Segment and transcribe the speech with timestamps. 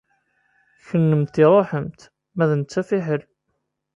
[0.87, 1.99] Kennemti ṛuḥemt
[2.35, 3.21] ma d netta fiḥel.